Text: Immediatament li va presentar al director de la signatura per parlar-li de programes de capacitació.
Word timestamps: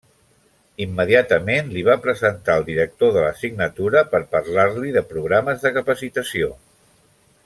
Immediatament 0.85 1.67
li 1.73 1.83
va 1.89 1.97
presentar 2.05 2.55
al 2.61 2.65
director 2.71 3.13
de 3.17 3.27
la 3.27 3.35
signatura 3.43 4.03
per 4.15 4.23
parlar-li 4.35 4.97
de 4.97 5.05
programes 5.13 5.65
de 5.69 5.73
capacitació. 5.81 6.51